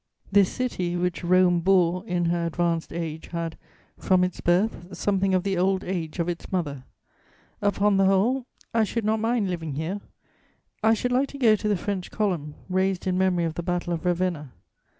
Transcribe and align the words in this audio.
"This 0.31 0.51
city, 0.51 0.95
which 0.95 1.23
Rome 1.23 1.59
bore 1.59 2.03
in 2.07 2.25
her 2.25 2.47
advanced 2.47 2.91
age, 2.91 3.27
had, 3.27 3.55
from 3.99 4.23
its 4.23 4.41
birth, 4.41 4.97
something 4.97 5.35
of 5.35 5.43
the 5.43 5.59
old 5.59 5.83
age 5.83 6.17
of 6.17 6.27
its 6.27 6.51
mother. 6.51 6.85
Upon 7.61 7.97
the 7.97 8.05
whole, 8.07 8.47
I 8.73 8.83
should 8.83 9.05
not 9.05 9.19
mind 9.19 9.47
living 9.47 9.73
here; 9.73 10.01
I 10.81 10.95
should 10.95 11.11
like 11.11 11.27
to 11.29 11.37
go 11.37 11.55
to 11.55 11.67
the 11.67 11.77
French 11.77 12.09
Column, 12.09 12.55
raised 12.67 13.05
in 13.05 13.15
memory 13.15 13.43
of 13.45 13.53
the 13.53 13.61
Battle 13.61 13.93
of 13.93 14.03
Ravenna. 14.03 14.53